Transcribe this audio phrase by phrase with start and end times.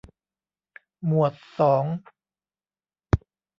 [1.05, 1.85] หมวดสอง